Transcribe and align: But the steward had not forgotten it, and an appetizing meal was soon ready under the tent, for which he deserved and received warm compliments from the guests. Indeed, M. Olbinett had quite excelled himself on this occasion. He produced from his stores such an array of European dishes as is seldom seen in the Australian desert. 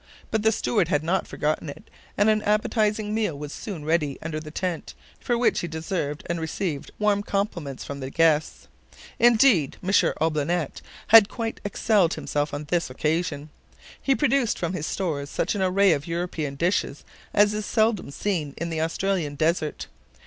But 0.31 0.41
the 0.41 0.51
steward 0.51 0.87
had 0.87 1.03
not 1.03 1.27
forgotten 1.27 1.69
it, 1.69 1.87
and 2.17 2.27
an 2.27 2.41
appetizing 2.41 3.13
meal 3.13 3.37
was 3.37 3.53
soon 3.53 3.85
ready 3.85 4.17
under 4.23 4.39
the 4.39 4.49
tent, 4.49 4.95
for 5.19 5.37
which 5.37 5.59
he 5.59 5.67
deserved 5.67 6.23
and 6.27 6.41
received 6.41 6.89
warm 6.97 7.21
compliments 7.21 7.83
from 7.85 7.99
the 7.99 8.09
guests. 8.09 8.67
Indeed, 9.19 9.77
M. 9.83 9.91
Olbinett 10.19 10.81
had 11.09 11.29
quite 11.29 11.59
excelled 11.63 12.15
himself 12.15 12.51
on 12.51 12.63
this 12.63 12.89
occasion. 12.89 13.51
He 14.01 14.15
produced 14.15 14.57
from 14.57 14.73
his 14.73 14.87
stores 14.87 15.29
such 15.29 15.53
an 15.53 15.61
array 15.61 15.91
of 15.91 16.07
European 16.07 16.55
dishes 16.55 17.03
as 17.31 17.53
is 17.53 17.67
seldom 17.67 18.09
seen 18.09 18.55
in 18.57 18.71
the 18.71 18.81
Australian 18.81 19.35
desert. 19.35 19.85